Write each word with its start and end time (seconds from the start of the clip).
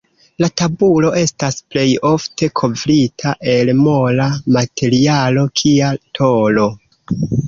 La 0.43 0.47
tabulo 0.59 1.09
estas 1.17 1.57
plej 1.73 1.83
ofte 2.11 2.49
kovrita 2.59 3.33
el 3.53 3.71
mola 3.81 4.25
materialo 4.57 5.45
kia 5.63 5.91
tolo. 6.21 6.67